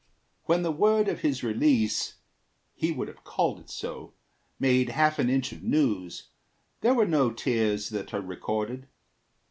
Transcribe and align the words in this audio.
When 0.45 0.63
the 0.63 0.71
word 0.71 1.07
Of 1.07 1.19
his 1.19 1.43
release 1.43 2.15
(he 2.73 2.91
would 2.91 3.07
have 3.07 3.23
called 3.23 3.59
it 3.59 3.69
so) 3.69 4.13
Made 4.57 4.89
half 4.89 5.19
an 5.19 5.29
inch 5.29 5.51
of 5.51 5.61
news, 5.61 6.29
there 6.79 6.95
were 6.95 7.05
no 7.05 7.29
tears 7.29 7.89
That 7.89 8.11
are 8.11 8.19
recorded. 8.19 8.87